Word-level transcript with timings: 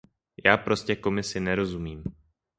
Já 0.45 0.57
prostě 0.57 0.95
Komisi 0.95 1.39
nerozumím. 1.39 2.03